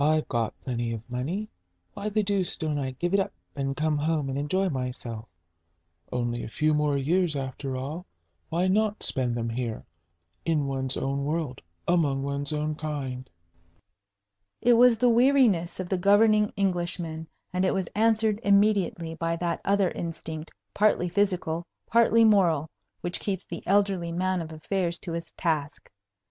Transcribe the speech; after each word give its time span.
"I've 0.03 0.27
got 0.29 0.59
plenty 0.61 0.93
of 0.93 1.07
money; 1.11 1.47
why 1.93 2.09
the 2.09 2.23
deuce 2.23 2.55
don't 2.57 2.79
I 2.79 2.89
give 2.89 3.13
it 3.13 3.19
up, 3.19 3.31
and 3.55 3.77
come 3.77 3.99
home 3.99 4.29
and 4.29 4.37
enjoy 4.39 4.67
myself? 4.67 5.27
Only 6.11 6.43
a 6.43 6.47
few 6.49 6.73
more 6.73 6.97
years, 6.97 7.35
after 7.35 7.77
all; 7.77 8.07
why 8.49 8.67
not 8.67 9.03
spend 9.03 9.35
them 9.37 9.47
here, 9.51 9.85
in 10.43 10.65
one's 10.65 10.97
own 10.97 11.23
world, 11.23 11.61
among 11.87 12.23
one's 12.23 12.51
own 12.51 12.73
kind?" 12.73 13.29
It 14.59 14.73
was 14.73 14.97
the 14.97 15.07
weariness 15.07 15.79
of 15.79 15.87
the 15.87 15.99
governing 15.99 16.51
Englishman, 16.55 17.27
and 17.53 17.63
it 17.63 17.75
was 17.75 17.85
answered 17.93 18.39
immediately 18.41 19.13
by 19.13 19.35
that 19.35 19.61
other 19.63 19.91
instinct, 19.91 20.49
partly 20.73 21.09
physical, 21.09 21.67
partly 21.85 22.25
moral, 22.25 22.71
which 23.01 23.19
keeps 23.19 23.45
the 23.45 23.61
elderly 23.67 24.11
man 24.11 24.41
of 24.41 24.51
affairs 24.51 24.97
to 25.01 25.11
his 25.11 25.31
task. 25.33 25.91